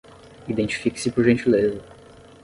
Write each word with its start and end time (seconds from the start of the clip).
Identifique-se 0.47 1.11
por 1.11 1.23
gentileza 1.25 1.79